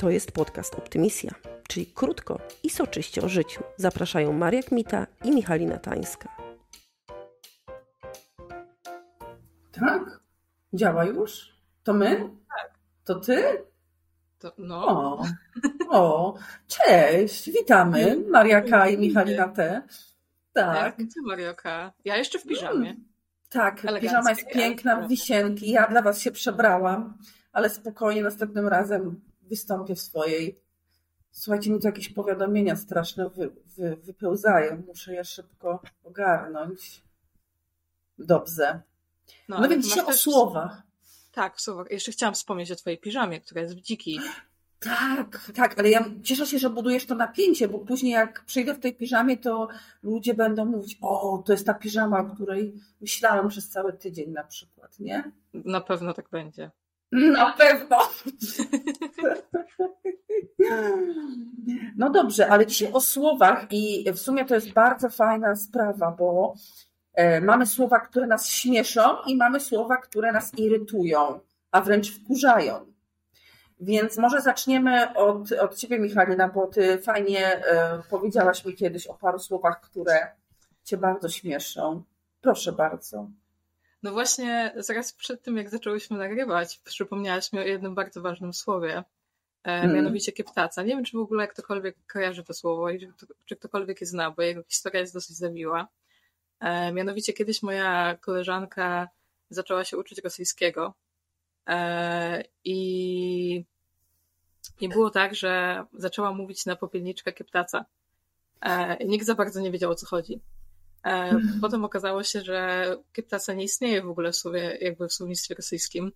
[0.00, 1.30] To jest podcast Optymisja,
[1.68, 3.62] czyli krótko i soczyście o życiu.
[3.76, 6.28] Zapraszają Maria Kmita i Michalina Tańska.
[9.72, 10.20] Tak?
[10.72, 11.56] Działa już?
[11.82, 12.30] To my?
[12.48, 12.78] Tak.
[13.04, 13.64] To ty?
[14.38, 14.86] To, no.
[14.86, 15.22] O,
[15.90, 16.34] o,
[16.66, 18.24] cześć, witamy.
[18.30, 18.88] Maria K.
[18.88, 19.82] i Michalina T.
[20.52, 20.76] Tak.
[20.76, 21.92] Tak, ty Marioka.
[22.04, 22.96] Ja jeszcze w piżamie.
[23.48, 25.70] Tak, Eleganckie, piżama jest piękna, wisienki.
[25.70, 27.18] Ja dla was się przebrałam,
[27.52, 30.60] ale spokojnie następnym razem wystąpię w swojej.
[31.30, 34.82] Słuchajcie, mi tu jakieś powiadomienia straszne wy, wy, wypełzają.
[34.86, 37.02] Muszę je szybko ogarnąć.
[38.18, 38.80] Dobrze.
[39.48, 40.82] No, ale więc dzisiaj o słowach.
[41.32, 41.90] Tak, w słowach.
[41.90, 44.20] Jeszcze chciałam wspomnieć o twojej piżamie, która jest w dziki.
[44.80, 48.80] Tak, tak, ale ja cieszę się, że budujesz to napięcie, bo później jak przyjdę w
[48.80, 49.68] tej piżamie, to
[50.02, 54.44] ludzie będą mówić, o, to jest ta piżama, o której myślałam przez cały tydzień na
[54.44, 55.32] przykład, nie?
[55.54, 56.70] Na pewno tak będzie.
[57.12, 57.98] Na pewno.
[61.96, 66.54] No dobrze, ale dzisiaj o słowach i w sumie to jest bardzo fajna sprawa, bo
[67.14, 72.92] e, mamy słowa, które nas śmieszą i mamy słowa, które nas irytują, a wręcz wkurzają.
[73.80, 79.14] Więc może zaczniemy od, od Ciebie, Michalina, bo Ty fajnie e, powiedziałaś mi kiedyś o
[79.14, 80.36] paru słowach, które
[80.84, 82.02] Cię bardzo śmieszą.
[82.40, 83.28] Proszę bardzo.
[84.02, 88.96] No właśnie, zaraz przed tym, jak zaczęłyśmy nagrywać, przypomniałaś mi o jednym bardzo ważnym słowie,
[88.98, 89.04] e,
[89.64, 89.96] Mm.
[89.96, 90.82] mianowicie kieptaca.
[90.82, 93.08] Nie wiem, czy w ogóle ktokolwiek kojarzy to słowo i
[93.44, 95.88] czy, ktokolwiek je zna, bo jego historia jest dosyć zawiła.
[96.60, 99.08] E, mianowicie kiedyś moja koleżanka
[99.50, 100.94] zaczęła się uczyć rosyjskiego
[101.66, 103.64] e, i,
[104.80, 107.84] i było tak, że zaczęła mówić na popielniczkę kieptaca.
[109.00, 110.40] I nikt za bardzo nie wiedział, o co chodzi.
[111.06, 115.54] E, Potem okazało się, że kieptaca nie istnieje w ogóle w słowie, jakby w słownictwie
[115.54, 116.12] rosyjskim.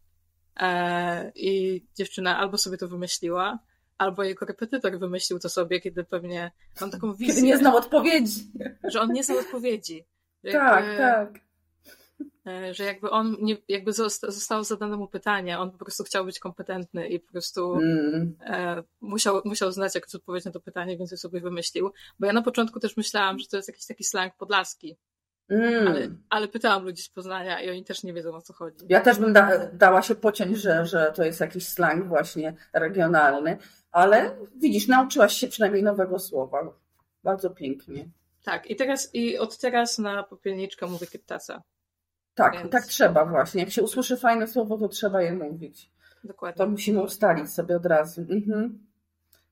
[0.60, 3.58] E, I dziewczyna albo sobie to wymyśliła,
[3.98, 8.50] albo jej korepetytor wymyślił to sobie, kiedy pewnie mam taką Kiedy wizję, nie znał odpowiedzi.
[8.84, 10.04] że on nie znał odpowiedzi.
[10.52, 11.40] Tak, tak.
[12.46, 16.24] E, Że jakby on, nie, jakby zosta- zostało zadane mu pytanie, on po prostu chciał
[16.24, 18.36] być kompetentny i po prostu Mm.
[18.46, 21.92] e, musiał, musiał znać jakąś odpowiedź na to pytanie, więc sobie wymyślił.
[22.18, 24.96] Bo ja na początku też myślałam, że to jest jakiś taki slang podlaski,
[25.48, 25.88] Mm.
[25.88, 28.76] ale, ale pytałam ludzi z Poznania i oni też nie wiedzą o co chodzi.
[28.88, 33.56] Ja też bym da, dała się pociąć, że, że to jest jakiś slang właśnie regionalny,
[33.90, 36.72] ale widzisz, nauczyłaś się przynajmniej nowego słowa.
[37.24, 38.08] Bardzo pięknie.
[38.44, 41.62] Tak, i teraz i od teraz na popielniczkę mówię kieptaca.
[42.34, 43.60] Tak, Więc- tak trzeba właśnie.
[43.60, 45.90] Jak się usłyszy fajne słowo, to trzeba je mówić.
[46.24, 46.58] Dokładnie.
[46.58, 48.20] To musimy ustalić sobie od razu.
[48.20, 48.86] Mhm.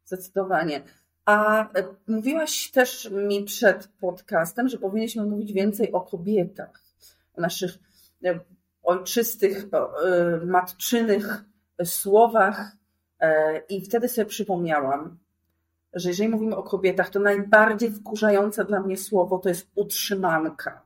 [0.04, 0.82] Zdecydowanie.
[1.24, 6.82] A e, mówiłaś też mi przed podcastem, że powinniśmy mówić więcej o kobietach,
[7.34, 7.78] o naszych
[8.24, 8.40] e,
[8.82, 11.44] ojczystych, e, matczynych
[11.84, 12.76] słowach.
[13.68, 15.18] I wtedy sobie przypomniałam,
[15.94, 20.82] że jeżeli mówimy o kobietach, to najbardziej wkurzające dla mnie słowo to jest utrzymanka.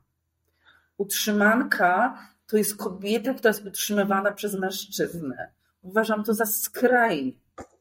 [0.99, 5.53] Utrzymanka to jest kobieta, która jest utrzymywana przez mężczyznę.
[5.83, 7.33] Uważam to za skrajnie,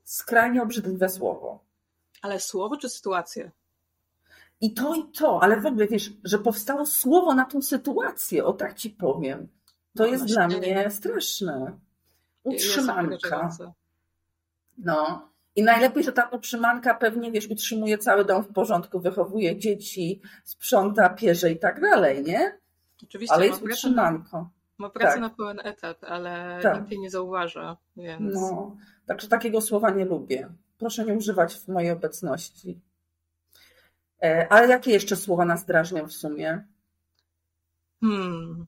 [0.03, 1.65] skrajnie obrzydliwe słowo.
[2.21, 3.51] Ale słowo czy sytuację?
[4.61, 8.53] I to, i to, ale w ogóle wiesz, że powstało słowo na tą sytuację, o
[8.53, 9.47] tak ci powiem.
[9.95, 10.35] To No jest właśnie.
[10.35, 11.79] dla mnie straszne.
[12.43, 13.49] Utrzymanka.
[14.77, 15.29] No.
[15.55, 21.09] I najlepiej, że ta utrzymanka pewnie, wiesz, utrzymuje cały dom w porządku, wychowuje dzieci, sprząta,
[21.09, 22.59] pierze i tak dalej, nie?
[23.05, 24.49] Oczywiście Ale jest utrzymanką.
[24.77, 25.21] ma pracę Tak.
[25.21, 26.77] na pełen etat, ale Tak.
[26.79, 28.75] nikt jej nie zauważa, więc No.
[29.05, 30.49] Także takiego słowa nie lubię.
[30.77, 32.81] Proszę nie używać w mojej obecności.
[34.23, 36.65] E, Ale jakie jeszcze słowa nas drażnią w sumie?
[38.01, 38.65] hmm.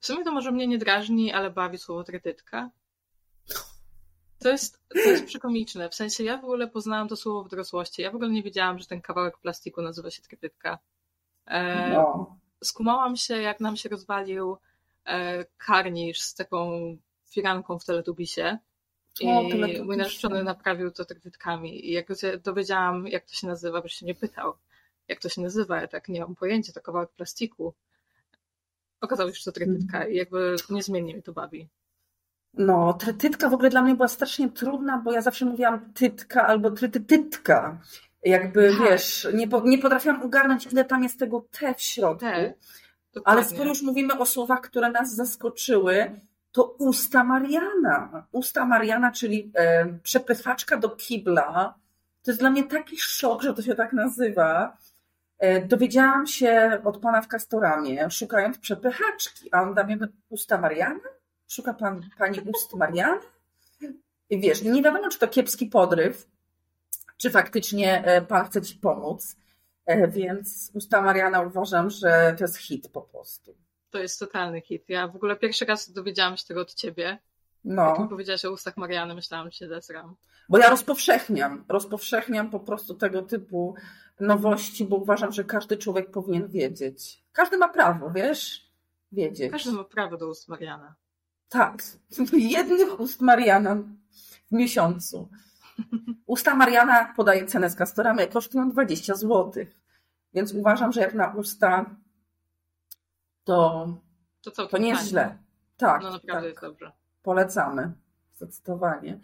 [0.00, 2.70] W sumie to może mnie nie drażni, ale bawi słowo trytytka.
[4.38, 5.88] To jest, to jest przekomiczne.
[5.90, 8.02] W sensie ja w ogóle poznałam to słowo w dorosłości.
[8.02, 10.78] Ja w ogóle nie wiedziałam, że ten kawałek plastiku nazywa się trytytka.
[11.46, 12.36] E, No.
[12.64, 14.56] Skumałam się, jak nam się rozwalił
[15.04, 16.70] e, karnisz z taką
[17.30, 18.58] firanką w teletubisie.
[19.20, 19.42] I O,
[19.84, 21.88] mój narzeczony naprawił to trytytkami.
[21.88, 24.54] I jak się dowiedziałam, jak to się nazywa, bo się nie pytał,
[25.08, 27.74] jak to się nazywa, ja tak nie mam pojęcia, to kawałek plastiku.
[29.00, 30.12] Okazało się, że to trytytka Mhm.
[30.12, 31.68] i jakby niezmiennie mnie to bawi.
[32.54, 36.70] No, trytytka w ogóle dla mnie była strasznie trudna, bo ja zawsze mówiłam tytka albo
[36.70, 37.80] trytytytka.
[38.26, 38.88] Jakby, Tak.
[38.88, 42.26] wiesz, nie, po, nie potrafiłam ogarnąć, ile tam jest tego T w środku.
[42.26, 42.54] Te,
[43.24, 46.20] Ale skoro już mówimy o słowach, które nas zaskoczyły,
[46.52, 48.26] to usta Mariana.
[48.32, 51.74] Usta Mariana, czyli e, przepychaczka do kibla.
[52.22, 54.76] To jest dla mnie taki szok, że to się tak nazywa.
[55.38, 61.00] E, dowiedziałam się od pana w Kastoramie, szukając przepychaczki, a on da mnie usta Mariana?
[61.48, 63.20] Szuka pan pani ust Mariana?
[64.30, 66.26] I wiesz, nie wiadomo, czy to kiepski podryw,
[67.16, 69.36] czy faktycznie e, pan chce ci pomóc.
[69.86, 73.56] E, więc Usta Mariana uważam, że to jest hit po prostu.
[73.90, 74.84] To jest totalny hit.
[74.88, 77.18] Ja w ogóle pierwszy raz dowiedziałam się tego od ciebie.
[77.64, 77.88] No.
[77.88, 80.16] Jak mi powiedziałaś o ustach Mariany, myślałam, że się zesram.
[80.48, 83.74] Bo ja rozpowszechniam, rozpowszechniam po prostu tego typu
[84.20, 87.24] nowości, bo uważam, że każdy człowiek powinien wiedzieć.
[87.32, 88.70] Każdy ma prawo, wiesz?
[89.12, 89.52] Wiedzieć.
[89.52, 90.94] Każdy ma prawo do ust Mariana.
[91.48, 91.82] Tak.
[92.32, 93.76] Jednych ust Mariana
[94.50, 95.28] w miesiącu.
[96.26, 99.52] Usta Mariana podaje cenę z kastorami, kosztują 20 zł.
[100.34, 101.96] Więc uważam, że jak na usta,
[103.44, 103.88] to,
[104.42, 105.38] To, to nie jest źle.
[105.76, 106.44] Tak, No naprawdę tak.
[106.44, 106.92] jest dobrze.
[107.22, 107.92] Polecamy.
[108.34, 109.20] Zdecydowanie.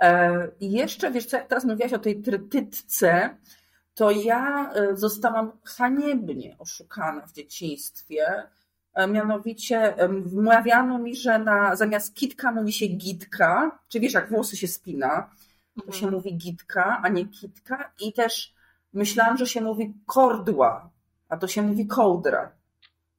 [0.00, 3.36] E, I jeszcze, wiesz co, jak teraz mówiłaś o tej trytytce,
[3.94, 8.42] to ja e, zostałam haniebnie oszukana w dzieciństwie.
[8.94, 14.56] E, Mianowicie wmawiano mi, że na, zamiast kitka mówi się gitka, czy wiesz, jak włosy
[14.56, 15.30] się spina,
[15.80, 16.14] to się Mhm.
[16.14, 17.92] mówi gitka, a nie kitka.
[18.00, 18.54] I też
[18.92, 20.90] myślałam, że się mówi kordła,
[21.28, 22.52] a to się mówi kołdra.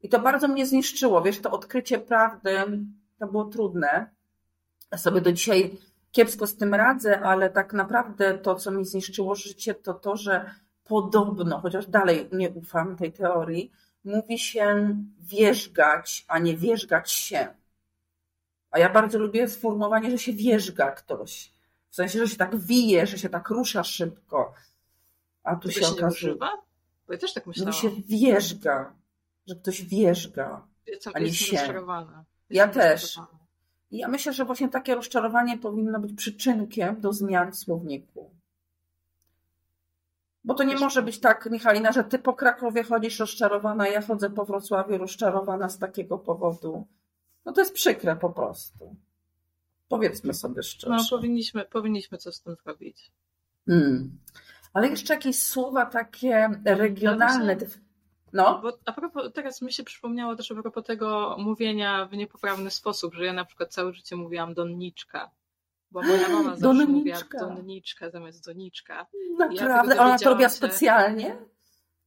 [0.04, 1.22] I to bardzo mnie zniszczyło.
[1.22, 2.56] Wiesz, to odkrycie prawdy
[3.20, 4.10] to było trudne.
[4.92, 5.78] Ja sobie do dzisiaj
[6.12, 10.52] kiepsko z tym radzę, ale tak naprawdę to, co mi zniszczyło życie, to to, że
[10.84, 13.72] podobno, chociaż dalej nie ufam tej teorii,
[14.04, 17.48] mówi się wierzgać, a nie wierzgać się.
[18.72, 21.54] A ja bardzo lubię sformułowanie, że się wierzga ktoś.
[21.92, 24.54] W sensie, że się tak wije, że się tak rusza szybko.
[25.44, 26.36] A tu się się okazuje?
[27.08, 27.74] Bo ja też tak że myślałam.
[27.74, 28.94] się wierzga,
[29.48, 30.68] że ktoś wierzga.
[30.88, 31.58] Jestem, a nie się.
[31.58, 32.26] rozczarowana.
[32.50, 33.20] Ja też.
[33.92, 38.32] ja myślę, że właśnie takie rozczarowanie powinno być przyczynkiem do zmian w słowniku.
[40.44, 44.30] Bo to nie może być tak, Michalina, że ty po Krakowie chodzisz rozczarowana, ja chodzę
[44.30, 46.88] po Wrocławiu rozczarowana z takiego powodu.
[47.46, 48.96] No to jest przykre po prostu.
[49.92, 50.96] Powiedzmy sobie szczerze.
[50.96, 53.12] No, powinniśmy, powinniśmy coś z tym zrobić.
[53.66, 54.18] Hmm.
[54.74, 57.58] Ale jeszcze jakieś słowa takie regionalne.
[58.34, 62.72] No, Bo a propos, teraz mi się przypomniało też a propos tego mówienia w niepoprawny
[62.72, 65.32] sposób, że ja na przykład całe życie mówiłam donniczka.
[65.92, 68.10] Bo moja mama zawsze mówiła Donniczka.
[68.10, 69.08] zamiast doniczka.
[69.40, 71.38] naprawdę, tego ona to robiła się- specjalnie?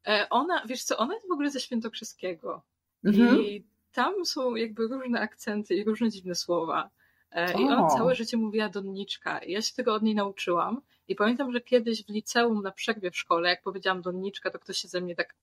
[0.06, 2.62] E, Ona, wiesz co, ona jest w ogóle ze Świętokrzyskiego.
[3.04, 3.40] Mhm.
[3.40, 6.90] I tam są jakby różne akcenty i różne dziwne słowa.
[7.34, 9.40] E, I ona całe życie mówiła donniczka.
[9.46, 10.80] Ja się tego od niej nauczyłam.
[11.08, 14.78] I pamiętam, że kiedyś w liceum na przerwie w szkole, jak powiedziałam donniczka, to ktoś
[14.78, 15.34] się ze mnie tak,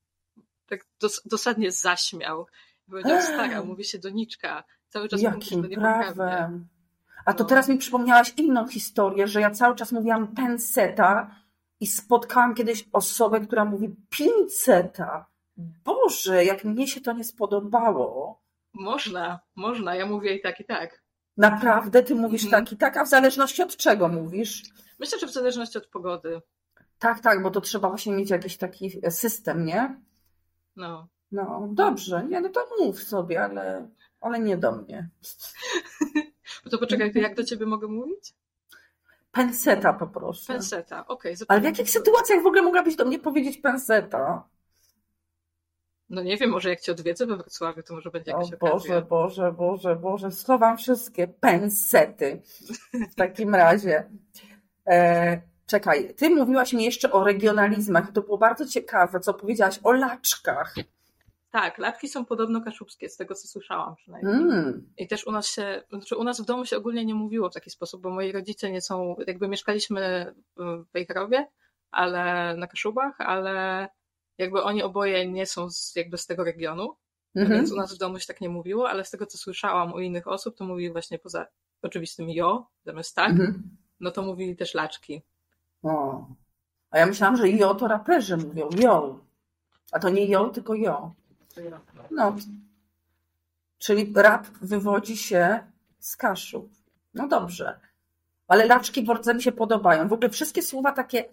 [0.68, 2.48] tak dos, dosadnie zaśmiał.
[2.88, 4.64] I powiedział, stara, mówi się doniczka.
[4.90, 6.68] Cały czas mówisz to Jakim prawem?
[7.26, 7.50] A to No.
[7.50, 11.36] teraz mi przypomniałaś inną historię, że ja cały czas mówiłam penseta
[11.80, 15.26] i spotkałam kiedyś osobę, która mówi pinceta.
[15.58, 18.42] Boże, jak mnie się to nie spodobało.
[18.74, 19.96] Można, można.
[19.96, 21.02] Ja mówię i tak, i tak.
[21.42, 22.64] Naprawdę, ty mówisz Mhm.
[22.66, 24.64] tak i tak, a w zależności od czego mówisz?
[25.00, 26.42] Myślę, że w zależności od pogody.
[27.00, 30.00] Tak, tak, bo to trzeba właśnie mieć jakiś taki system, nie?
[30.76, 31.08] No.
[31.32, 33.88] No, dobrze, nie, no to mów sobie, ale,
[34.22, 35.10] ale nie do mnie.
[36.72, 38.34] To poczekaj, to jak do ciebie mogę mówić?
[39.32, 40.54] Penseta poproszę.
[40.54, 41.36] Penseta, okej.
[41.48, 44.44] Ale w jakich sytuacjach w ogóle mogłabyś do mnie powiedzieć penseta?
[46.12, 48.74] No nie wiem, może jak cię odwiedzę we Wrocławiu, to może będzie O jakaś Boże,
[48.74, 49.02] okazja.
[49.02, 52.42] Boże, Boże, Boże, schowam wszystkie pensety
[53.12, 54.10] w takim razie.
[54.88, 59.80] E, czekaj, ty mówiłaś mi jeszcze o regionalizmach i to było bardzo ciekawe, co powiedziałaś
[59.84, 60.76] o laczkach.
[61.52, 64.36] Tak, latki są podobno kaszubskie, z tego co słyszałam przynajmniej.
[64.36, 64.90] Mm.
[64.98, 67.54] I też u nas się, znaczy u nas w domu się ogólnie nie mówiło w
[67.54, 71.48] taki sposób, bo moi rodzice nie są, jakby mieszkaliśmy w Wejherowie,
[71.92, 73.88] ale na Kaszubach, ale
[74.38, 76.96] jakby oni oboje nie są z, jakby z tego regionu,
[77.36, 77.60] Mhm.
[77.60, 80.00] więc u nas w domu się tak nie mówiło, ale z tego co słyszałam u
[80.00, 81.46] innych osób, to mówili właśnie poza
[81.82, 83.64] oczywistym jo, zamiast tak, Mhm.
[84.00, 85.22] no to mówili też laczki.
[85.84, 86.26] O.
[86.92, 89.20] A ja myślałam, że jo to raperzy mówią, jo.
[89.92, 91.14] A to nie jo, tylko jo.
[92.12, 92.36] No.
[93.78, 95.60] Czyli rap wywodzi się
[96.00, 96.70] z Kaszub.
[97.14, 97.80] No dobrze.
[98.48, 100.08] Ale laczki bardzo mi się podobają.
[100.08, 101.26] W ogóle wszystkie słowa takie,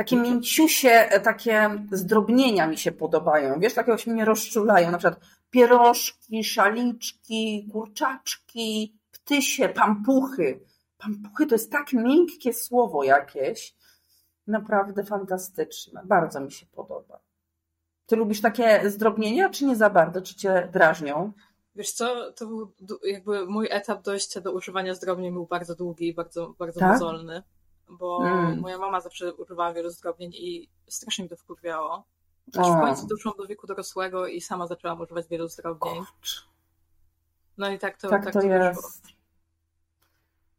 [0.00, 3.60] takie mięciusie, e, takie zdrobnienia mi się podobają.
[3.60, 4.90] Wiesz, takie się mnie rozczulają.
[4.90, 10.60] Na przykład pierożki, szaliczki, kurczaczki, ptysie, pampuchy.
[10.98, 13.74] Pampuchy to jest tak miękkie słowo jakieś.
[14.46, 16.02] Naprawdę fantastyczne.
[16.04, 17.20] Bardzo mi się podoba.
[18.06, 20.22] Ty lubisz takie zdrobnienia, czy nie za bardzo?
[20.22, 21.32] Czy cię drażnią?
[21.74, 22.72] Wiesz co, to był
[23.04, 26.92] jakby mój etap dojścia do używania zdrobnień był bardzo długi i bardzo, bardzo Tak?
[26.92, 27.42] mozolny,
[27.90, 28.60] bo Mm.
[28.60, 32.04] moja mama zawsze używała wielu zdrobnień i strasznie mi to wkurwiało.
[32.58, 36.02] Aż w końcu doszłam do wieku dorosłego i sama zaczęłam używać wielu zdrobnień.
[37.58, 38.64] No i tak to, Tak tak to to wyszło.
[38.68, 39.06] jest.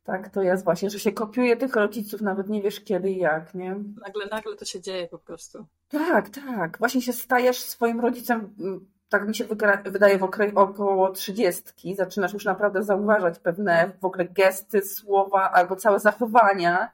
[0.04, 3.54] Tak, to jest właśnie, że się kopiuje tych rodziców, nawet nie wiesz kiedy i jak,
[3.54, 3.76] nie?
[4.06, 5.66] Nagle, nagle to się dzieje po prostu.
[5.90, 6.78] Tak, tak.
[6.78, 9.46] Właśnie się stajesz swoim rodzicem, mm, tak mi się
[9.86, 11.96] wydaje, w okre- około trzydziestki.
[11.96, 16.92] Zaczynasz już naprawdę zauważać pewne w ogóle gesty, słowa albo całe zachowania.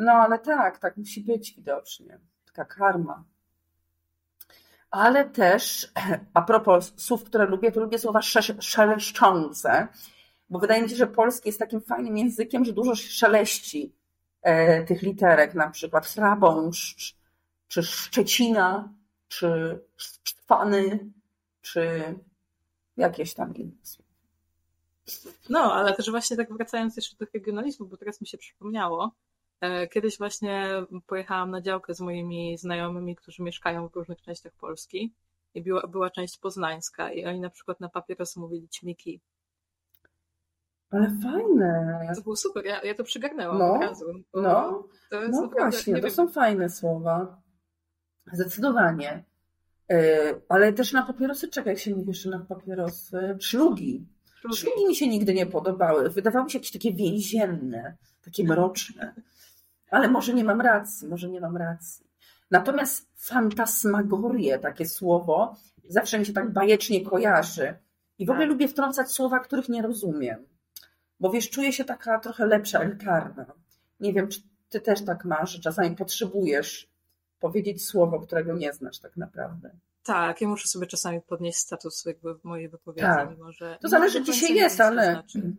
[0.00, 2.18] No ale tak, tak musi być widocznie.
[2.46, 3.24] Taka karma.
[4.90, 5.92] Ale też,
[6.34, 9.88] a propos słów, które lubię, to lubię słowa sze- szeleszczące,
[10.50, 13.94] bo wydaje mi się, że polski jest takim fajnym językiem, że dużo szeleści
[14.42, 17.16] e, tych literek, na przykład chrabąszcz,
[17.68, 18.92] czy Szczecina,
[19.28, 21.10] czy Szczwany,
[21.60, 22.14] czy
[22.96, 24.10] jakieś tam inne słowa.
[25.48, 29.14] No, ale też właśnie tak wracając jeszcze do regionalizmu, bo teraz mi się przypomniało.
[29.60, 30.68] E, Kiedyś właśnie
[31.06, 35.14] pojechałam na działkę z moimi znajomymi, którzy mieszkają w różnych częściach Polski
[35.54, 39.20] i była, była część poznańska i oni na przykład na papierosy mówili ćmiki.
[40.90, 42.00] Ale fajne.
[42.16, 44.04] To było super, ja, ja to przygarnęłam No, od razu.
[44.34, 47.42] No, to jest no naprawdę, właśnie, nie to wiem, są fajne słowa.
[48.32, 49.24] Zdecydowanie.
[49.90, 54.06] E, Ale też na papierosy, czekaj, jak się mówi jeszcze na papierosy, szlugi.
[54.54, 56.10] Szlugi mi się nigdy nie podobały.
[56.10, 59.14] Wydawały mi się jakieś takie więzienne, takie mroczne.
[59.90, 62.06] Ale może nie mam racji, może nie mam racji.
[62.50, 65.56] Natomiast fantasmagorie, takie słowo,
[65.88, 67.74] zawsze mi się tak bajecznie kojarzy.
[68.18, 68.50] I w ogóle Tak.
[68.52, 70.46] lubię wtrącać słowa, których nie rozumiem.
[71.20, 73.46] Bo wiesz, czuję się taka trochę lepsza, elitarna.
[74.00, 76.88] Nie wiem, czy ty też tak masz, że czasami potrzebujesz
[77.40, 79.70] powiedzieć słowo, którego nie znasz tak naprawdę.
[80.02, 83.30] Tak, ja muszę sobie czasami podnieść status jakby w mojej wypowiedzi, Tak.
[83.30, 83.78] mimo że...
[83.80, 85.12] To zależy, gdzie się jest, to ale.
[85.12, 85.52] znaczy.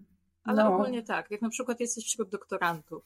[0.44, 0.76] Ale no.
[0.76, 3.04] ogólnie tak, jak na przykład jesteś wśród doktorantów,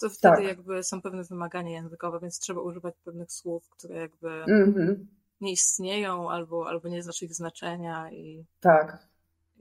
[0.00, 0.44] to wtedy Tak.
[0.44, 5.06] jakby są pewne wymagania językowe, więc trzeba używać pewnych słów, które jakby Mhm,
[5.40, 9.10] nie istnieją albo, albo nie znasz ich znaczenia i tak.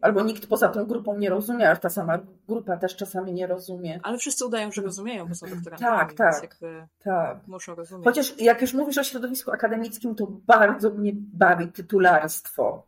[0.02, 4.00] Albo nikt poza tą grupą nie rozumie, a ta sama grupa też czasami nie rozumie.
[4.04, 6.58] ale wszyscy udają, że rozumieją, bo są doktorantami, Tak, tak.
[7.04, 7.48] Tak.
[7.48, 8.06] muszą rozumieć.
[8.06, 12.84] Chociaż jak już mówisz o środowisku akademickim, to bardzo mnie bawi tytularstwo.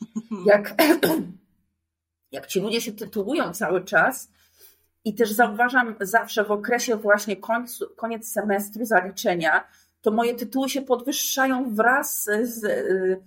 [0.46, 0.74] Jak,
[2.32, 4.30] jak ci ludzie się tytułują cały czas
[5.04, 9.64] i też zauważam zawsze w okresie właśnie końcu, koniec semestru zaliczenia,
[10.00, 12.60] to moje tytuły się podwyższają wraz z,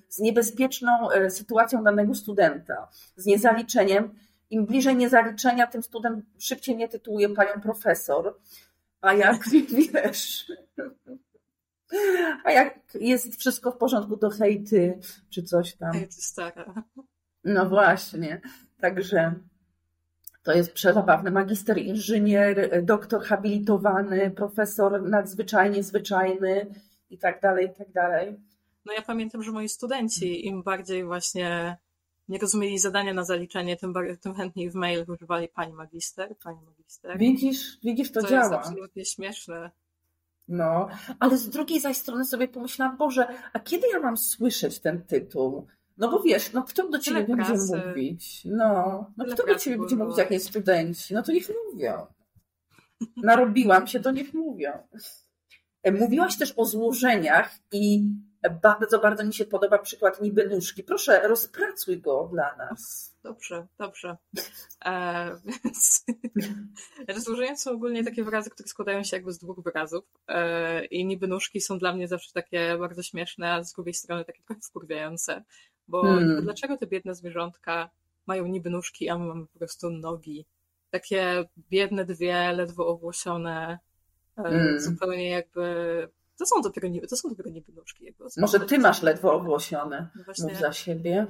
[0.10, 4.16] z niebezpieczną e, sytuacją danego studenta, z niezaliczeniem.
[4.50, 8.40] Im bliżej niezaliczenia, tym student szybciej mnie tytułuje panią profesor.
[9.02, 9.50] A jak
[9.94, 10.52] wiesz,
[12.44, 15.00] a jak jest wszystko w porządku, to hej ty,
[15.30, 15.96] czy coś tam.
[15.96, 16.84] Ej, ty stara.
[17.44, 18.42] No właśnie,
[18.80, 19.36] także
[20.44, 21.32] to jest przezabawne.
[21.32, 26.66] Magister inżynier, doktor habilitowany, profesor nadzwyczajnie zwyczajny
[27.10, 28.40] i tak dalej, i tak dalej.
[28.86, 31.78] No ja pamiętam, że moi studenci im bardziej właśnie
[32.28, 36.62] nie rozumieli zadania na zaliczenie, tym, bar- tym chętniej w mail używali pani magister, pani
[36.62, 37.18] magister.
[37.18, 38.60] Widzisz, widzisz, to, to jest działa.
[38.60, 39.72] absolutnie śmieszne.
[40.48, 45.02] No, ale z drugiej zaś strony sobie pomyślałam, Boże, a kiedy ja mam słyszeć ten
[45.02, 45.68] tytuł?
[45.98, 47.82] No bo wiesz, no kto do ciebie Tyle będzie pracy.
[47.88, 48.42] mówić?
[48.46, 48.66] No,
[49.18, 50.08] no Tyle kto do ciebie będzie było.
[50.08, 51.14] mówić, jak nie studenci?
[51.14, 52.06] No to niech mówią.
[53.18, 54.72] Narobiłam się, to niech mówią.
[55.84, 58.04] E, Mówiłaś też o złożeniach i
[58.62, 60.84] bardzo, bardzo mi się podoba przykład niby nóżki.
[60.84, 63.14] Proszę, rozpracuj go dla nas.
[63.24, 64.18] Dobrze, dobrze.
[64.86, 66.06] E, więc
[67.16, 70.06] rozłożenia są ogólnie takie wyrazy, które składają się jakby z dwóch wyrazów.
[70.28, 74.26] E, I niby nóżki są dla mnie zawsze takie bardzo śmieszne, a z drugiej strony
[74.26, 75.44] takie trochę wkurwiające.
[75.88, 76.42] Bo Hmm.
[76.42, 77.90] dlaczego te biedne zwierzątka
[78.28, 80.46] mają niby nóżki, a my mamy po prostu nogi?
[80.90, 83.80] Takie biedne dwie, ledwo owłosione,
[84.38, 84.80] e, Hmm.
[84.80, 86.08] zupełnie jakby...
[86.40, 88.06] To są dopiero niby, to są dopiero niby nóżki.
[88.06, 88.26] Jakby.
[88.38, 90.10] Może ty masz ledwo owłosione.
[90.40, 91.28] No za siebie.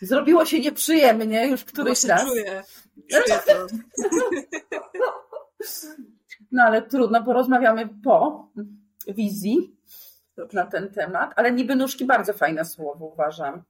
[0.00, 2.24] Zrobiło się nieprzyjemnie już któryś właśnie raz.
[2.28, 2.62] czuję,
[3.10, 3.66] czuję to.
[6.52, 8.48] No ale trudno, porozmawiamy po
[9.08, 9.76] wizji.
[10.52, 11.32] Na ten temat.
[11.36, 13.62] Ale niby nóżki bardzo fajne słowo uważam.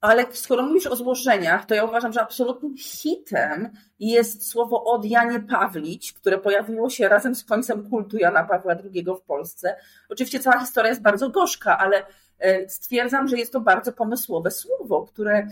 [0.00, 5.40] Ale skoro mówisz o złożeniach, to ja uważam, że absolutnym hitem jest słowo od Janie
[5.40, 9.76] Pawlić, które pojawiło się razem z końcem kultu Jana Pawła II w Polsce.
[10.08, 12.06] Oczywiście cała historia jest bardzo gorzka, ale
[12.38, 15.46] e, stwierdzam, że jest to bardzo pomysłowe słowo, które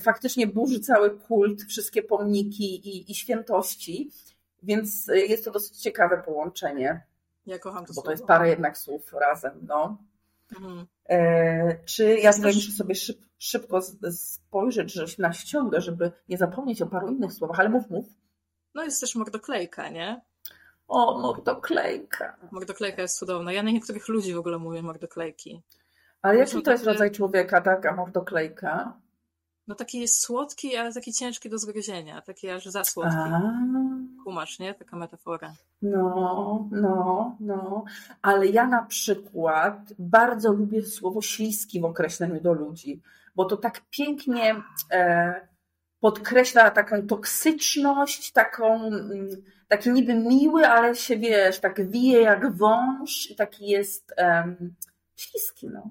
[0.00, 4.10] faktycznie burzy cały kult, wszystkie pomniki i, i świętości,
[4.62, 7.00] więc e, jest to dosyć ciekawe połączenie,
[7.46, 8.10] Ja kocham to bo to słowo.
[8.10, 9.52] jest parę jednak słów razem.
[9.62, 9.96] No.
[10.56, 10.86] Mhm.
[11.08, 13.80] E, czy ja tutaj też- muszę sobie szyb, szybko
[14.12, 18.06] spojrzeć że na ściągę, żeby nie zapomnieć o paru innych słowach, ale mów, mów.
[18.74, 20.20] No jest też mordoklejka, nie?
[20.88, 22.36] O, mordoklejka.
[22.50, 23.52] Mordoklejka jest cudowna.
[23.52, 25.62] Ja na niektórych ludzi w ogóle mówię mordoklejki.
[26.22, 29.00] Ale To jaki to jest rodzaj człowieka, taka mordoklejka?
[29.66, 33.16] No taki jest słodki, ale taki ciężki do zgryzienia, taki aż za słodki.
[33.18, 33.52] A,
[34.24, 34.74] Kumasz, nie?
[34.74, 35.54] Taka metafora.
[35.82, 37.84] no, no, no.
[38.22, 43.02] Ale ja na przykład bardzo lubię słowo śliski w określeniu do ludzi,
[43.36, 45.34] bo to tak pięknie e,
[46.00, 49.28] podkreśla taką toksyczność, taką, mm,
[49.68, 54.74] taki niby miły, ale się wiesz, tak wije jak wąż i taki jest em,
[55.16, 55.90] śliski, no.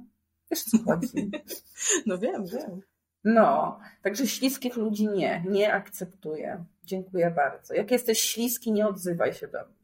[0.51, 1.31] Wiesz co chodzi?
[2.05, 2.81] No wiem, wiem.
[3.23, 6.65] No, także śliskich ludzi nie, nie akceptuję.
[6.83, 7.73] Dziękuję bardzo.
[7.73, 9.75] Jak jesteś śliski, nie odzywaj się do mnie.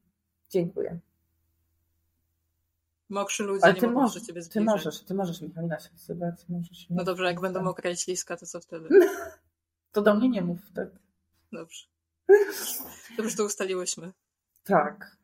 [0.50, 1.00] Dziękuję.
[3.10, 4.68] Mokrzy ludzie Ale nie ty, mogą możesz, się ciebie ty zbliżyć.
[4.70, 6.36] możesz, ty możesz, Michalina, się odzywać.
[6.50, 8.90] Możesz, No dobrze, jak będą mokre i śliska, to co wtedy?
[9.92, 10.88] To do mnie nie mów tak.
[11.54, 11.86] Dobrze.
[13.18, 14.12] Dobrze, to ustaliłyśmy.
[14.64, 15.18] Tak.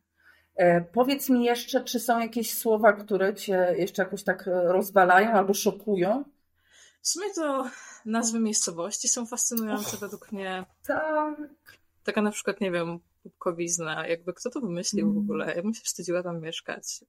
[0.56, 5.30] E, powiedz mi jeszcze, czy są jakieś słowa, które cię jeszcze jakoś tak e, rozwalają
[5.30, 6.24] albo szokują?
[7.04, 7.70] W sumie to
[8.04, 10.64] nazwy miejscowości są fascynujące według mnie.
[10.86, 11.36] Tak.
[12.04, 14.06] Taka na przykład, nie wiem, Pupkowizna.
[14.06, 15.54] Jakby kto to wymyślił w ogóle?
[15.56, 17.04] Ja bym się wstydziła tam mieszkać.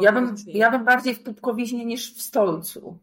[0.00, 2.98] Ja bym, ja bym bardziej w Pupkowiźnie niż w Stolcu.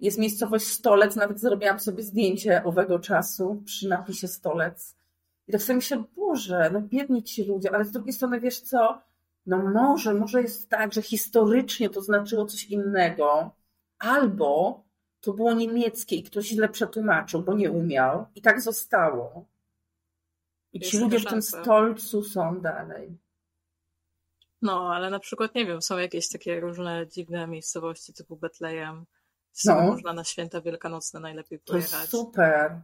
[0.00, 4.96] Jest miejscowość Stolec, nawet zrobiłam sobie zdjęcie owego czasu przy napisie Stolec.
[5.48, 9.02] I tak sobie myślę, Boże, no biedni ci ludzie, ale z drugiej strony wiesz co,
[9.46, 13.50] no może, może jest tak, że historycznie to znaczyło coś innego,
[13.98, 14.87] albo
[15.20, 19.44] to było niemieckie i ktoś źle przetłumaczył, bo nie umiał i tak zostało.
[20.72, 21.62] I ci Jest ludzie w tym szansa.
[21.62, 23.18] stolcu są dalej.
[24.62, 29.06] No, ale na przykład, nie wiem, są jakieś takie różne dziwne miejscowości typu Betlejem.
[29.64, 29.74] No.
[29.74, 29.82] No.
[29.82, 32.10] Można na święta wielkanocne najlepiej To pojechać.
[32.10, 32.80] super.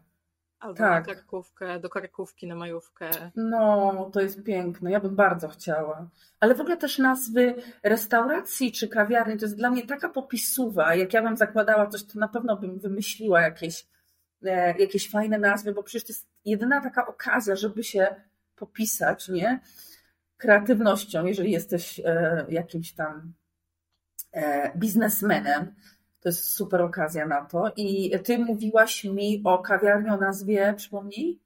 [0.65, 1.07] Albo tak.
[1.07, 3.11] na Krakówkę, do Krakówki na majówkę.
[3.37, 4.91] No, to jest piękne.
[4.91, 6.09] Ja bym bardzo chciała.
[6.41, 10.95] Ale w ogóle też nazwy restauracji czy kawiarni to jest dla mnie taka popisuwa.
[10.95, 13.87] Jak ja bym zakładała coś, to na pewno bym wymyśliła jakieś,
[14.45, 18.15] e, jakieś fajne nazwy, bo przecież to jest jedyna taka okazja, żeby się
[18.57, 19.61] popisać, nie?
[20.37, 23.33] Kreatywnością, jeżeli jesteś e, jakimś tam
[24.33, 25.75] e, biznesmenem.
[26.25, 27.73] To jest super okazja na to.
[27.77, 31.41] I ty mówiłaś mi o kawiarni o nazwie, przypomnij?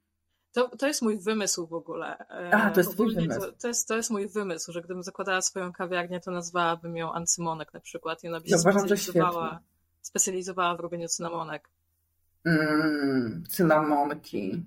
[0.53, 2.19] To, to jest mój wymysł w ogóle.
[2.19, 3.41] E, A, to jest twój wymysł.
[3.41, 7.13] To, to, jest, to jest mój wymysł, że gdybym zakładała swoją kawiarnię, to nazwałabym ją
[7.13, 8.25] Ancymonek na przykład.
[8.25, 9.61] I ona by się Ja uważam, że specjalizowała,
[10.01, 11.69] specjalizowała w robieniu cynamonek.
[12.45, 14.65] Mm, cynamonki.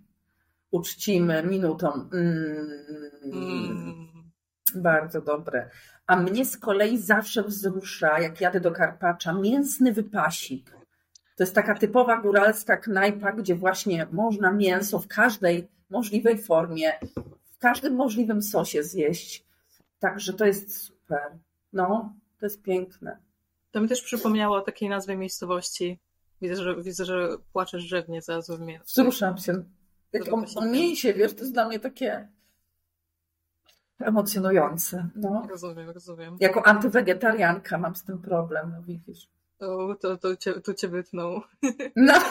[0.72, 2.10] Uczcimy minutą.
[2.14, 2.70] Mm,
[3.24, 4.11] Mm.
[4.78, 5.70] Bardzo dobre.
[6.08, 10.72] A mnie z kolei zawsze wzrusza, jak jadę do Karpacza, mięsny wypasik.
[11.36, 16.92] To jest taka typowa góralska knajpa, gdzie właśnie można mięso w każdej możliwej formie,
[17.52, 19.46] w każdym możliwym sosie zjeść.
[20.00, 21.38] Także to jest super.
[21.74, 23.18] No, to jest piękne.
[23.72, 26.00] To mi też przypomniało o takiej nazwie miejscowości.
[26.42, 28.80] Widzę, że, widzę, że płaczesz drzewnie za mnie.
[28.86, 29.64] Wzruszam się.
[30.14, 32.28] Jak się on mięsie, wiesz, to jest dla mnie takie
[34.04, 35.08] emocjonujące.
[35.16, 35.48] No.
[35.50, 36.38] Rozumiem, rozumiem.
[36.40, 39.30] Jako antywegetarianka mam z tym problem, no widzisz.
[39.60, 41.42] O, to, to, cię, to cię wytnął.
[41.96, 42.14] No.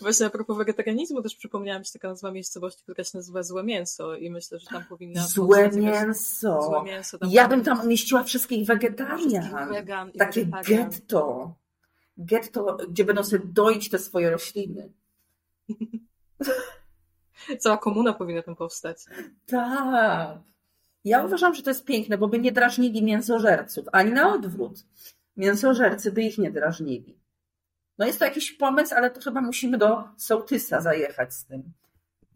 [0.00, 3.62] Właśnie a propos wegetarianizmu też przypomniała mi się taka nazwa miejscowości, która się nazywa Złe
[3.62, 6.62] Mięso i myślę, że tam powinna Złe mięso.
[6.62, 7.18] Złe mięso.
[7.18, 9.68] Tam Ja bym tam umieściła wszystkich wszystkich wegetarian.
[9.72, 10.90] wegan i Takie wegetarian.
[10.90, 11.54] getto.
[12.18, 14.92] Getto, gdzie będą sobie doić te swoje rośliny.
[17.58, 19.04] Cała komuna powinna tam powstać.
[19.46, 20.38] Tak.
[21.04, 24.84] Ja uważam, że to jest piękne, bo by nie drażnili mięsożerców, ani na odwrót.
[25.36, 27.18] Mięsożercy by ich nie drażnili.
[27.98, 31.62] No jest to jakiś pomysł, ale to chyba musimy do sołtysa zajechać z tym.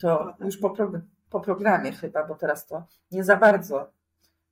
[0.01, 0.93] To już po, pro,
[1.31, 3.91] po programie chyba, bo teraz to nie za bardzo.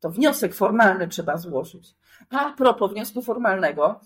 [0.01, 1.95] To wniosek formalny trzeba złożyć.
[2.31, 4.01] A propos wniosku formalnego,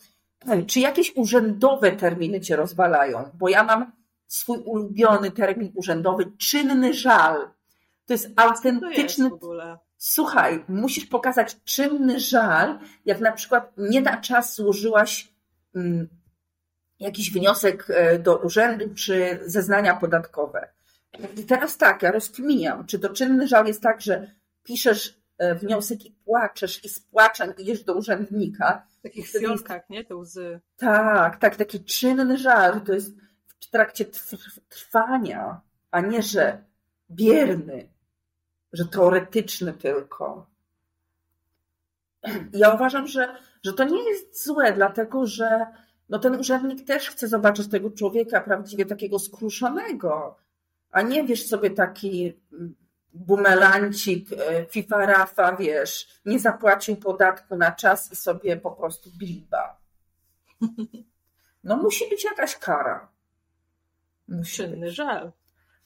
[0.67, 3.31] czy jakieś urzędowe terminy cię rozwalają?
[3.35, 3.93] Bo ja mam
[4.33, 7.51] swój ulubiony termin urzędowy, czynny żal.
[8.07, 9.31] To jest Co to jest autentyczny.
[9.97, 15.35] Słuchaj, musisz pokazać czynny żal, jak na przykład nie na czas złożyłaś
[15.75, 16.09] mm,
[17.01, 20.69] jakiś wniosek e, do urzędu czy zeznania podatkowe.
[21.37, 26.07] I teraz tak, ja rozkminiam, czy to czynny żal jest tak, że piszesz e, wniosek
[26.07, 28.87] i płaczesz i z płaczem idziesz do urzędnika.
[28.99, 30.05] W takich fiolkach, nie?
[30.05, 30.61] Te łzy.
[30.77, 33.23] Tak, tak, taki czynny żal, to jest
[33.63, 36.65] w trakcie trw- trwania, a nie, że
[37.11, 37.89] bierny,
[38.73, 40.47] że teoretyczny tylko.
[42.53, 45.67] Ja uważam, że, że to nie jest złe, dlatego że
[46.09, 50.37] no ten urzędnik też chce zobaczyć tego człowieka prawdziwie takiego skruszonego,
[50.91, 52.75] a nie wiesz sobie taki mm,
[53.13, 59.81] bumelancik, e, fifa rafa, wiesz, nie zapłacił podatku na czas i sobie po prostu bliba.
[61.65, 63.12] No musi być jakaś kara.
[64.47, 65.33] Czynny żal.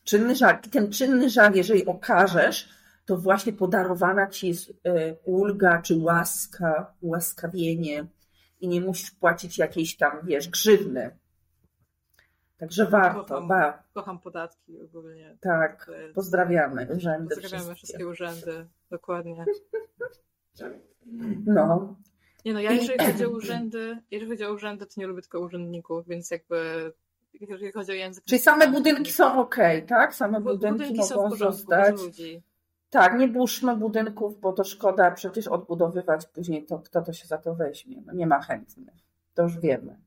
[0.05, 0.59] Czynny żal.
[0.67, 2.69] I ten czynny żal, jeżeli okażesz,
[3.07, 8.07] to właśnie podarowana ci jest e, ulga czy łaska, ułaskawienie
[8.61, 11.19] i nie musisz płacić jakiejś tam, wiesz, grzywny.
[12.59, 13.25] Także warto.
[13.25, 13.83] Kocham, ba.
[13.95, 15.37] kocham podatki ogólnie.
[15.41, 17.35] Tak, pozdrawiamy urzędy.
[17.35, 19.45] Pozdrawiamy wszystkie, wszystkie urzędy, dokładnie.
[21.47, 21.97] No.
[22.45, 25.41] Nie no, ja jeżeli chodzi o urzędy, jeżeli chodzi o urzędy, to nie lubię tylko
[25.41, 26.93] urzędników, więc jakby
[27.41, 28.25] jeżeli chodzi o język...
[28.25, 29.57] Czyli same budynki są ok,
[29.89, 30.15] tak?
[30.15, 31.97] Same budynki, budynki mogą zostać.
[32.91, 37.39] Tak, nie burzmy budynków, bo to szkoda przecież odbudowywać później, to kto to się za
[37.39, 38.03] to weźmie.
[38.07, 38.95] No nie ma chętnych,
[39.35, 39.99] to już wiemy.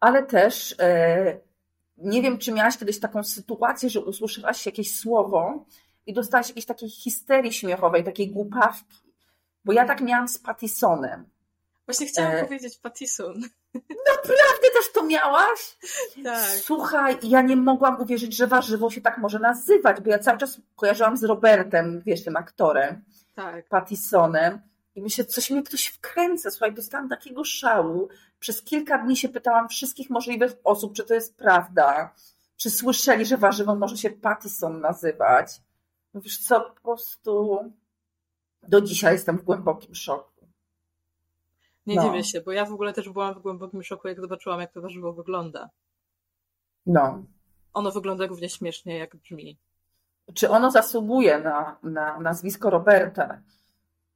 [0.00, 1.40] Ale też e,
[1.98, 5.64] nie wiem, czy miałaś kiedyś taką sytuację, że usłyszałaś jakieś słowo
[6.06, 9.12] i dostałaś jakiejś takiej histerii śmiechowej, takiej głupawki.
[9.64, 11.24] Bo ja tak miałam z Pattisonem.
[11.88, 12.44] Właśnie chciałam e...
[12.44, 13.34] powiedzieć Pattison.
[13.74, 15.78] Naprawdę też to miałaś?
[16.24, 16.44] Tak.
[16.44, 20.60] Słuchaj, ja nie mogłam uwierzyć, że warzywo się tak może nazywać, bo ja cały czas
[20.76, 23.04] kojarzyłam z Robertem, wiesz, tym aktorem.
[23.34, 23.68] Tak.
[23.68, 24.60] Pattisonem.
[24.94, 26.50] I myślę, coś mnie ktoś wkręca.
[26.50, 28.08] Słuchaj, dostałam takiego szału.
[28.40, 32.14] Przez kilka dni się pytałam wszystkich możliwych osób, czy to jest prawda.
[32.56, 35.60] Czy słyszeli, że warzywo może się Pattison nazywać.
[36.14, 37.58] Wiesz co, po prostu
[38.62, 40.37] do dzisiaj jestem w głębokim szoku.
[41.88, 42.02] Nie no.
[42.02, 44.80] dziwię się, bo ja w ogóle też byłam w głębokim szoku, jak zobaczyłam, jak to
[44.80, 45.70] warzywo wygląda.
[46.86, 47.24] No.
[47.72, 49.58] Ono wygląda równie śmiesznie, jak brzmi.
[50.34, 53.42] Czy ono zasługuje na, na nazwisko Roberta?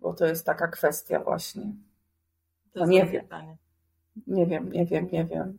[0.01, 1.73] Bo to jest taka kwestia właśnie.
[2.75, 3.23] No nie wiem.
[3.23, 3.57] Pytanie.
[4.27, 5.59] Nie wiem, nie wiem, nie wiem.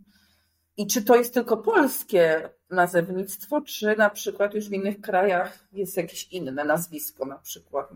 [0.77, 5.97] I czy to jest tylko polskie nazewnictwo, czy na przykład już w innych krajach jest
[5.97, 7.89] jakieś inne nazwisko, na przykład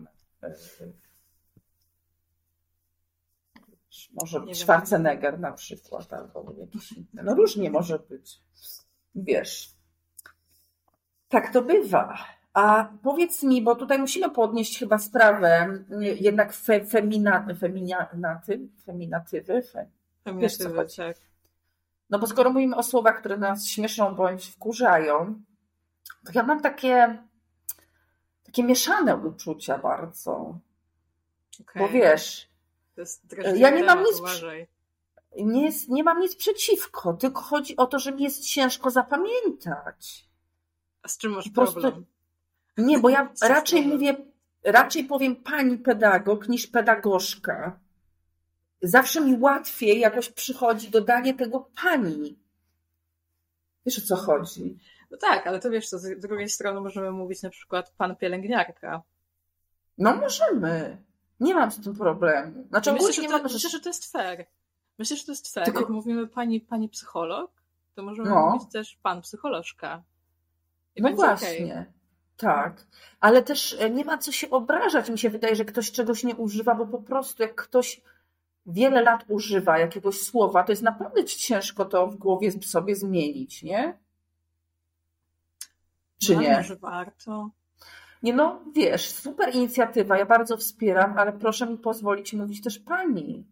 [4.12, 7.22] może być Schwarzenegger na przykład, albo jakiś inny.
[7.22, 8.40] No różnie może być.
[9.14, 9.70] Wiesz.
[11.28, 12.18] Tak to bywa.
[12.52, 19.62] A powiedz mi, bo tutaj musimy podnieść chyba sprawę jednak fe, femina, feminaty, feminatywy.
[19.62, 19.90] Fe,
[20.24, 21.16] feminatywy, tak.
[22.10, 25.42] No bo skoro mówimy o słowach, które nas śmieszą bądź wkurzają,
[26.24, 27.22] to ja mam takie,
[28.44, 30.58] takie mieszane uczucia bardzo.
[31.60, 31.82] Okay.
[31.82, 32.47] Bo wiesz,
[33.56, 34.22] ja nie mam nic.
[35.36, 40.28] Nie, jest, nie mam nic przeciwko, tylko chodzi o to, że mi jest ciężko zapamiętać.
[41.02, 42.06] A z czym masz problem?
[42.76, 44.16] Nie, bo ja raczej mówię,
[44.64, 47.80] raczej powiem pani pedagog niż pedagogzka.
[48.82, 52.38] Zawsze mi łatwiej jakoś przychodzi dodanie tego pani.
[53.86, 54.78] Wiesz o co chodzi?
[55.10, 59.02] No tak, ale to wiesz, co, z drugiej strony możemy mówić na przykład pan pielęgniarka.
[59.98, 61.02] No możemy.
[61.40, 62.66] Nie mam z tym problemu.
[62.68, 64.46] Znaczy, myślę, że to, myślę, że to jest fair.
[64.98, 65.64] Myślę, że to jest fair.
[65.64, 65.80] Tylko...
[65.80, 67.50] Jak mówimy pani, pani psycholog,
[67.94, 68.50] to możemy no.
[68.50, 70.02] mówić też pan psycholożka.
[70.96, 71.72] I no właśnie.
[71.72, 71.98] Okay.
[72.36, 72.86] Tak,
[73.20, 75.10] ale też e, nie ma co się obrażać.
[75.10, 78.00] Mi się wydaje, że ktoś czegoś nie używa, bo po prostu jak ktoś
[78.66, 83.98] wiele lat używa jakiegoś słowa, to jest naprawdę ciężko to w głowie sobie zmienić, nie?
[86.18, 86.56] Czy no, nie?
[86.56, 87.50] Może warto.
[88.22, 93.46] Nie no, wiesz, super inicjatywa, ja bardzo wspieram, ale proszę mi pozwolić mówić też pani,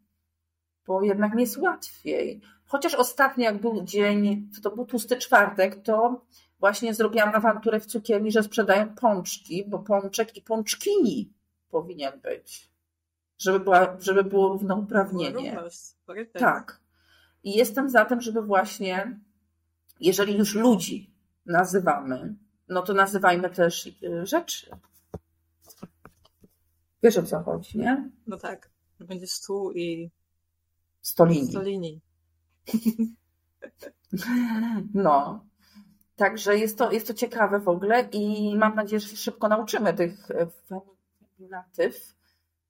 [0.87, 2.40] bo jednak mi jest łatwiej.
[2.66, 6.24] Chociaż ostatnio, jak był dzień, to był tłusty czwartek, to
[6.61, 11.33] właśnie zrobiłam awanturę w cukierni, że sprzedają pączki, bo pączek i pączkini
[11.70, 12.70] powinien być,
[13.38, 15.59] żeby, była, żeby było równouprawnienie.
[16.33, 16.81] Tak.
[17.44, 19.20] I jestem za tym, żeby właśnie,
[20.00, 21.14] jeżeli już ludzi
[21.46, 22.35] nazywamy,
[22.68, 24.70] no to nazywajmy też y, rzeczy.
[27.02, 28.11] Wiesz o co chodzi, nie?
[28.26, 28.70] No tak.
[29.00, 30.11] Będzie stół i
[31.02, 31.50] stolini.
[31.50, 32.00] stolini.
[34.94, 35.44] No.
[36.16, 39.94] Także jest to, jest to ciekawe w ogóle i mam nadzieję, że się szybko nauczymy
[39.94, 40.46] tych e,
[41.37, 42.14] feminatyw,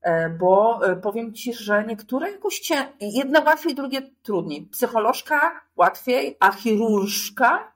[0.01, 4.63] e, bo e, powiem Ci, że niektóre jakoś cię, jedne łatwiej, drugie trudniej.
[4.63, 7.73] Psycholożka łatwiej, a chirurżka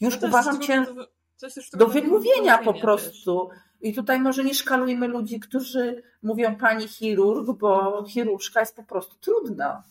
[0.00, 0.86] już no uważam Cię
[1.72, 3.48] do wymówienia po prostu.
[3.48, 3.58] Też.
[3.80, 9.16] I tutaj może nie szkalujmy ludzi, którzy mówią pani chirurg, bo chirurżka jest po prostu
[9.20, 9.84] trudna.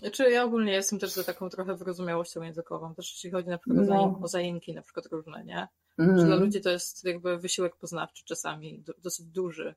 [0.00, 3.88] Znaczy ja ogólnie jestem też za taką trochę wyrozumiałością językową, też jeśli chodzi na przykład
[3.88, 4.18] no.
[4.22, 5.68] o zaimki na przykład różne, nie?
[5.98, 6.18] Mm.
[6.18, 9.74] Że dla ludzi to jest jakby wysiłek poznawczy czasami dosyć duży,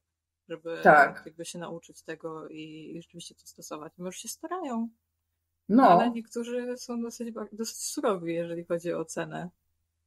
[0.49, 1.23] żeby tak.
[1.25, 3.93] jakby się nauczyć tego i rzeczywiście to stosować.
[3.97, 4.89] Już się starają.
[5.69, 5.83] No.
[5.83, 9.49] Ale niektórzy są dosyć, dosyć surowi, jeżeli chodzi o cenę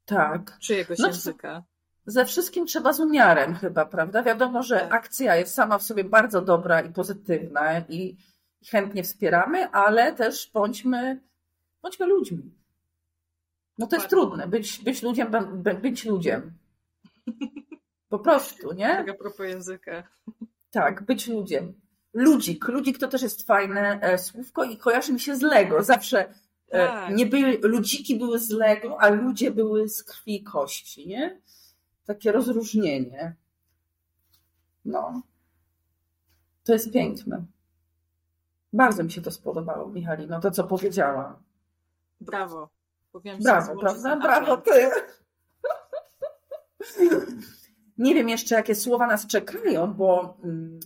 [0.05, 0.59] tak.
[0.61, 1.63] czyjegoś no, języka.
[2.07, 4.23] Ze wszystkim trzeba z umiarem chyba, prawda?
[4.23, 4.95] Wiadomo, że tak.
[4.95, 8.17] akcja jest sama w sobie bardzo dobra i pozytywna i
[8.71, 11.21] chętnie wspieramy, ale też bądźmy,
[11.83, 12.55] bądźmy ludźmi.
[13.79, 14.29] No to jest Dokładnie.
[14.29, 16.53] trudne, być, być ludźem, be- być ludziem.
[18.09, 18.89] Po prostu, nie?
[18.89, 20.03] Tak a propos języka.
[20.71, 21.81] Tak, być ludziem.
[22.15, 22.69] Ludzik.
[22.69, 25.83] Ludzik to też jest fajne e, słówko i kojarzy mi się z Lego.
[25.83, 26.35] Zawsze
[26.71, 27.15] Tak.
[27.17, 31.41] nie były, ludziki były z Lego, a ludzie były z krwi i kości, nie?
[32.07, 33.35] Takie rozróżnienie.
[34.85, 35.23] No.
[36.65, 37.45] To jest piękne.
[38.73, 41.35] Bardzo mi się to spodobało, Michalino, to co powiedziałam.
[42.21, 42.69] Brawo.
[43.13, 44.17] Powinienem Brawo, prawda?
[44.17, 44.91] Brawo ty.
[47.99, 50.81] Nie wiem jeszcze, jakie słowa nas czekają, bo mm,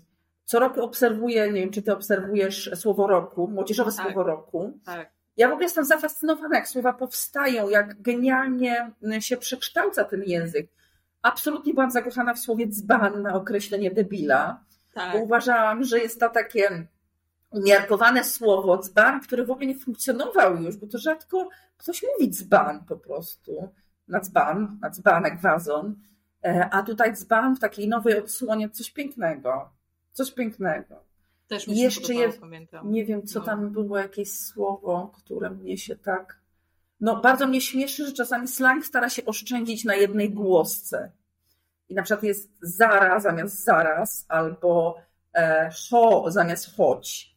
[0.44, 4.04] co roku obserwuję, nie wiem, czy ty obserwujesz słowo roku, młodzieżowe Tak.
[4.04, 4.78] słowo roku.
[4.84, 5.13] Tak.
[5.36, 10.70] Ja w ogóle jestem zafascynowana, jak słowa powstają, jak genialnie mm, się przekształca ten język.
[11.22, 14.60] Absolutnie byłam zakochana w słowie dzban na określenie debila,
[14.94, 15.12] Tak.
[15.12, 16.86] bo uważałam, że jest to takie
[17.50, 22.84] umiarkowane słowo dzban, które w ogóle nie funkcjonował już, bo to rzadko ktoś mówi dzban
[22.84, 23.72] po prostu.
[24.08, 25.96] Na dzban, na dzbanek, wazon.
[26.44, 29.70] E, A tutaj dzban w takiej nowej odsłonie coś pięknego.
[30.12, 31.04] Coś pięknego.
[31.54, 32.90] Też mi się Jeszcze podobało, jest- pamiętam.
[32.92, 33.44] Nie wiem, co No.
[33.46, 36.40] tam było, jakieś słowo, które mnie się tak.
[37.00, 41.12] No, bardzo mnie śmieszy, że czasami slang stara się oszczędzić na jednej głosce.
[41.88, 44.96] I na przykład jest zara zamiast zaraz, albo
[45.34, 47.34] e, ho zamiast choć.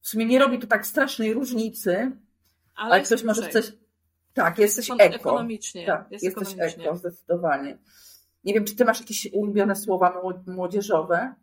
[0.00, 2.12] W sumie nie robi to tak strasznej różnicy,
[2.74, 3.62] ale, jest ktoś może chce.
[4.34, 5.02] Tak, jesteś eko.
[5.02, 5.86] Ekonomicznie.
[5.86, 6.84] Tak, jest jesteś ekonomicznie.
[6.84, 7.78] eko, zdecydowanie.
[8.44, 11.34] Nie wiem, czy ty masz jakieś ulubione słowa mło- młodzieżowe?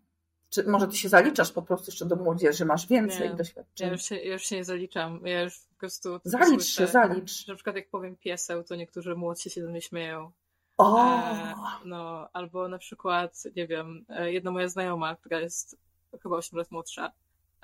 [0.50, 3.36] Czy może ty się zaliczasz po prostu jeszcze do młodzieży, masz więcej Nie.
[3.36, 3.88] doświadczeń?
[3.88, 5.22] Ja już, się, ja już się nie zaliczam.
[5.26, 6.20] Ja już po prostu.
[6.20, 7.46] tylko Zalicz słyszę, się, zalicz.
[7.46, 10.32] że Na przykład jak powiem pieseł, to niektórzy młodsi się do mnie śmieją.
[10.78, 11.20] O!
[11.20, 11.54] E,
[11.86, 15.78] no, albo na przykład, nie wiem, e, jedna moja znajoma, która jest
[16.24, 17.12] chyba 8 lat młodsza,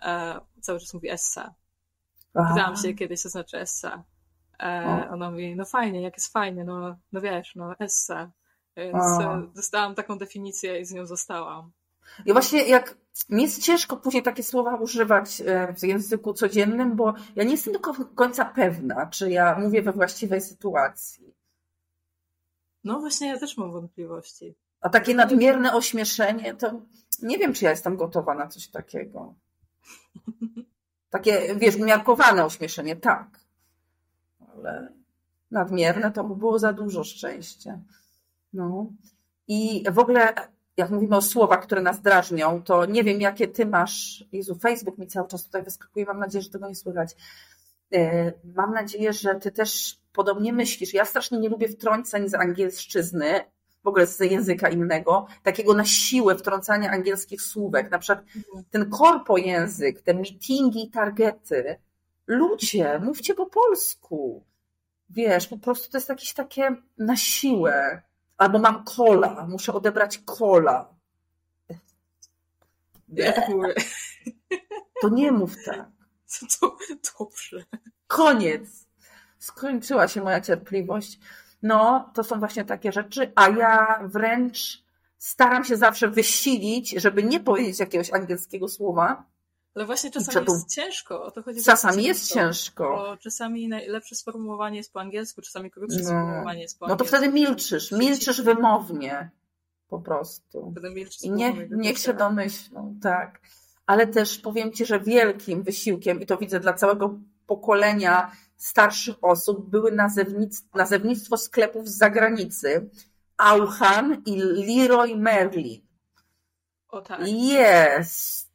[0.02, 1.54] e, cały czas mówi essa.
[2.34, 4.04] Pytałam się kiedyś, co znaczy essa.
[4.60, 8.32] E, ona mówi, no fajnie, jak jest fajnie, no, no wiesz, no essa.
[8.78, 11.72] Więc e, dostałam taką definicję i z nią zostałam.
[12.26, 12.98] I właśnie jak
[13.30, 17.74] mi jest ciężko później takie słowa używać e, w języku codziennym, bo ja nie jestem
[17.74, 17.80] do
[18.16, 21.34] końca pewna, czy ja mówię we właściwej sytuacji.
[22.84, 24.56] No właśnie, ja też mam wątpliwości.
[24.82, 26.82] A takie nadmierne ośmieszenie, to
[27.22, 29.34] nie wiem, czy ja jestem gotowa na coś takiego.
[31.10, 33.40] Takie, wiesz, umiarkowane ośmieszenie, tak.
[34.56, 34.94] Ale
[35.52, 37.80] nadmierne to by było za dużo szczęścia.
[38.54, 38.88] No.
[39.48, 40.34] I w ogóle,
[40.78, 44.26] jak mówimy o słowach, które nas drażnią, to nie wiem, jakie ty masz.
[44.32, 47.16] Jezu, Facebook mi cały czas tutaj wyskakuje, mam nadzieję, że tego nie słychać.
[47.94, 50.94] E, Mam nadzieję, że ty też podobnie myślisz.
[50.94, 53.46] Ja strasznie nie lubię wtrąceń z angielszczyzny,
[53.84, 57.92] w ogóle z języka innego, takiego na siłę wtrącania angielskich słówek.
[57.92, 58.26] Na przykład
[58.72, 61.76] ten korpo język, te meetingi i targety.
[62.28, 64.44] Ludzie, mówcie po polsku.
[65.10, 68.02] Wiesz, po prostu to jest jakieś takie na siłę.
[68.38, 70.94] Albo mam kola, muszę odebrać kola.
[73.08, 73.74] Ja tak mówię,
[75.02, 75.86] To nie mów tak.
[76.60, 76.78] to
[77.20, 77.64] dobrze.
[78.08, 78.88] Koniec.
[79.40, 81.20] Skończyła się moja cierpliwość.
[81.62, 84.84] No, to są właśnie takie rzeczy, a ja wręcz
[85.18, 89.26] staram się zawsze wysilić, żeby nie powiedzieć jakiegoś angielskiego słowa.
[89.76, 91.24] Ale właśnie czasami jest ciężko.
[91.24, 92.84] O to chodzi Czasami jest ciężko.
[92.84, 96.06] Bo czasami najlepsze sformułowanie jest po angielsku, czasami krótsze No.
[96.06, 97.18] sformułowanie jest po No to angielsku.
[97.18, 99.30] wtedy milczysz, milczysz wymownie.
[99.88, 100.72] Po prostu.
[100.72, 103.42] Wtedy milczysz I nie, niech się domyślą, tak.
[103.86, 109.70] Ale też powiem Ci, że wielkim wysiłkiem, i to widzę dla całego pokolenia starszych osób,
[109.70, 112.90] były nazewnic, nazewnictwo sklepów z zagranicy.
[113.38, 115.82] Auchan i Leroy Merlin.
[116.90, 117.20] O tak.
[117.28, 118.54] Jest.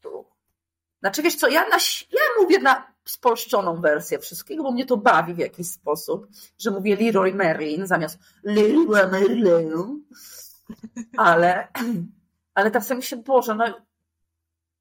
[1.01, 1.77] Znaczy wiesz co, ja, na,
[2.13, 6.27] ja mówię na spolszczoną wersję wszystkiego, bo mnie to bawi w jakiś sposób,
[6.59, 10.05] że mówię Leroy Merlin zamiast Leroy Merlin.
[11.17, 11.69] Ale,
[12.55, 13.65] ale tak sobie myślę, Boże, no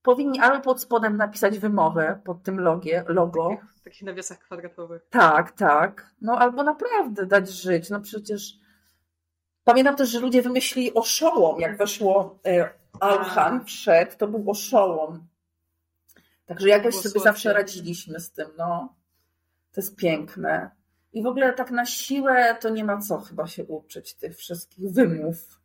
[0.01, 3.49] powinni albo pod spodem napisać wymowę pod tym logie, logo.
[3.49, 5.07] Takich, takich nawiasach kwadratowych.
[5.09, 6.13] Tak, tak.
[6.21, 7.89] No albo naprawdę dać żyć.
[7.89, 8.53] No przecież
[9.63, 15.26] pamiętam też, że ludzie wymyślili oszołom, jak weszło e, Alchan wszedł, to był oszołom.
[16.47, 17.29] Także jakoś sobie słodkie.
[17.29, 18.95] zawsze radziliśmy z tym, no.
[19.71, 20.71] To jest piękne.
[21.13, 24.91] I w ogóle tak na siłę to nie ma co chyba się uczyć tych wszystkich
[24.91, 25.59] wymów.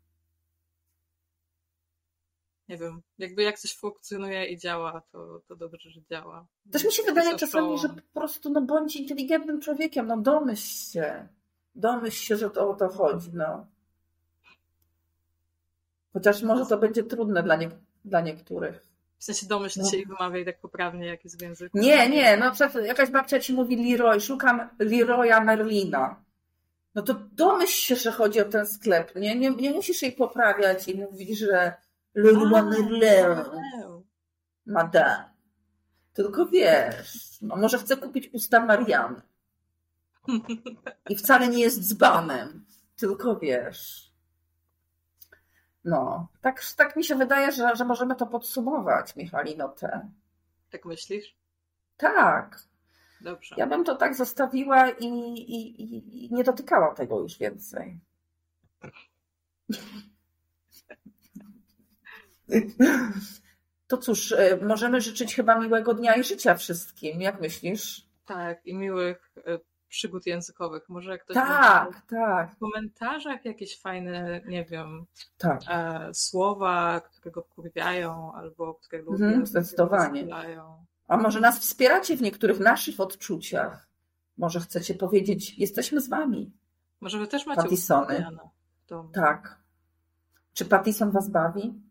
[2.69, 6.47] Nie wiem, jakby jak coś funkcjonuje i działa, to, to dobrze, że działa.
[6.73, 11.29] Też mi się wydaje czasami, że po prostu no, bądź inteligentnym człowiekiem, no domyśl się.
[11.75, 13.67] Domyśl się, że to o to chodzi, no.
[16.13, 17.71] Chociaż może to będzie trudne dla, nie,
[18.05, 18.92] dla niektórych.
[19.23, 19.91] W sensie domyśl No.
[19.91, 21.79] się i wymawiaj tak poprawnie, jak jest w języku.
[21.79, 22.53] Nie, nie, no
[22.85, 26.25] jakaś babcia ci mówi Leroy, szukam Leroya Merlina.
[26.95, 29.15] No to domyśl się, że chodzi o ten sklep.
[29.17, 31.73] Nie, nie, nie musisz jej poprawiać i mówić, że
[32.15, 33.03] Leroy Merlin,
[34.67, 35.25] madame.
[36.13, 39.23] Tylko wiesz, no może chce kupić usta Mariany.
[41.11, 42.65] I wcale nie jest dzbanem,
[42.97, 44.12] tylko wiesz.
[45.85, 50.09] No, tak, tak mi się wydaje, że, że możemy to podsumować, Michalino, te.
[50.71, 51.37] Tak myślisz?
[51.97, 52.59] Tak,
[53.21, 53.55] Dobrze.
[53.59, 58.01] ja bym to tak zostawiła i, i, i, i nie dotykała tego już więcej.
[63.87, 67.21] To cóż, e, możemy życzyć chyba miłego dnia i życia wszystkim.
[67.21, 68.07] Jak myślisz?
[68.27, 69.59] Tak, i miłych e,
[69.93, 70.89] przygód językowych.
[70.89, 75.07] Może ktoś Tak, tak, w komentarzach jakieś fajne, nie wiem,
[75.39, 75.61] tak.
[75.69, 80.27] e, słowa, które go wkurwiają, albo które go Mhm, lubią, zdecydowanie.
[81.09, 83.89] A może nas wspieracie w niektórych naszych odczuciach?
[84.39, 86.53] Może chcecie powiedzieć, jesteśmy z wami.
[87.01, 87.61] Może wy też macie
[88.89, 89.09] domu.
[89.13, 89.59] Tak.
[90.55, 91.83] Czy Pattison was bawi?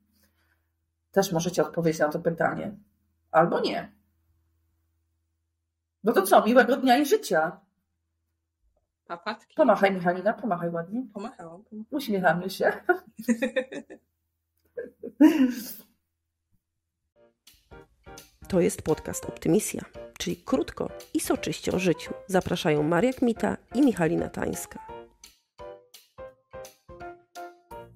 [1.12, 2.76] Też możecie odpowiedzieć na to pytanie.
[3.32, 3.92] Albo nie.
[6.04, 7.60] No to co, miłego dnia i życia.
[9.08, 9.56] Papatki?
[9.56, 11.04] Pomachaj Michalina, pomachaj ładnie.
[11.14, 11.64] Pomachałam.
[11.92, 12.72] Uśmiechamy się.
[18.48, 19.82] To jest podcast Optymisja,
[20.18, 22.14] czyli krótko i soczyście o życiu.
[22.28, 24.80] Zapraszają Maria Kmita i Michalina Tańska.